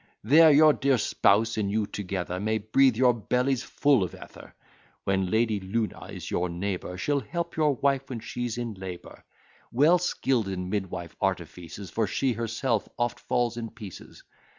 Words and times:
There 0.23 0.49
your 0.49 0.73
dear 0.73 0.97
spouse 0.97 1.57
and 1.59 1.69
you 1.69 1.85
together 1.85 2.39
May 2.39 2.57
breathe 2.57 2.95
your 2.95 3.13
bellies 3.13 3.61
full 3.61 4.01
of 4.01 4.15
ether, 4.15 4.55
When 5.03 5.29
Lady 5.29 5.59
Luna 5.59 6.05
is 6.05 6.31
your 6.31 6.49
neighbour, 6.49 6.97
She'll 6.97 7.19
help 7.19 7.55
your 7.55 7.75
wife 7.75 8.09
when 8.09 8.19
she's 8.19 8.57
in 8.57 8.73
labour, 8.73 9.23
Well 9.71 9.99
skill'd 9.99 10.47
in 10.47 10.71
midwife 10.71 11.15
artifices, 11.21 11.91
For 11.91 12.07
she 12.07 12.33
herself 12.33 12.89
oft 12.97 13.19
falls 13.19 13.57
in 13.57 13.69
pieces. 13.69 14.23